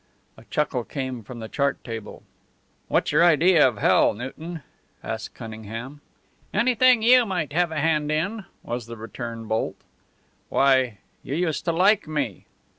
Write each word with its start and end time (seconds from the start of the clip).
A 0.35 0.45
chuckle 0.45 0.83
came 0.83 1.21
from 1.21 1.37
the 1.37 1.47
chart 1.47 1.83
table. 1.83 2.23
"What's 2.87 3.11
your 3.11 3.23
idea 3.23 3.67
of 3.67 3.77
hell, 3.77 4.15
Newton?" 4.15 4.63
asked 5.03 5.35
Cunningham. 5.35 6.01
"Anything 6.51 7.03
you 7.03 7.23
might 7.23 7.53
have 7.53 7.71
a 7.71 7.79
hand 7.79 8.11
in," 8.11 8.45
was 8.63 8.87
the 8.87 8.97
return 8.97 9.45
bolt. 9.47 9.75
"Why, 10.49 10.97
you 11.21 11.35
used 11.35 11.65
to 11.65 11.71
like 11.71 12.07
me!" 12.07 12.47